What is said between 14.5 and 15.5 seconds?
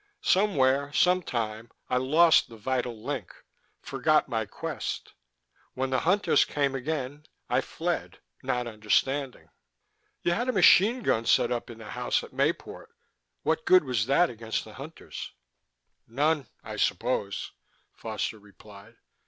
the Hunters?"